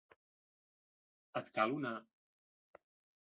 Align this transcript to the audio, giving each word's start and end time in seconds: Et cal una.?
Et 1.41 1.51
cal 1.59 1.75
una.? 1.75 1.91